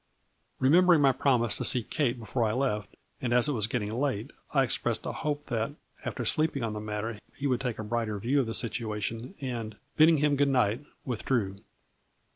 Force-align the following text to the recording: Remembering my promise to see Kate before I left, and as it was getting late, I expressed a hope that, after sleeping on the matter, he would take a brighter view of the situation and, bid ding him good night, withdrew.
Remembering 0.57 0.99
my 0.99 1.11
promise 1.11 1.55
to 1.57 1.63
see 1.63 1.83
Kate 1.83 2.17
before 2.17 2.43
I 2.43 2.53
left, 2.53 2.95
and 3.21 3.31
as 3.31 3.47
it 3.47 3.51
was 3.51 3.67
getting 3.67 3.91
late, 3.93 4.31
I 4.51 4.63
expressed 4.63 5.05
a 5.05 5.11
hope 5.11 5.45
that, 5.45 5.73
after 6.03 6.25
sleeping 6.25 6.63
on 6.63 6.73
the 6.73 6.79
matter, 6.79 7.19
he 7.37 7.45
would 7.45 7.61
take 7.61 7.77
a 7.77 7.83
brighter 7.83 8.17
view 8.17 8.39
of 8.39 8.47
the 8.47 8.55
situation 8.55 9.35
and, 9.41 9.77
bid 9.97 10.07
ding 10.07 10.17
him 10.17 10.37
good 10.37 10.49
night, 10.49 10.83
withdrew. 11.05 11.57